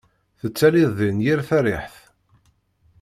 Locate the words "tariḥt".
1.47-1.95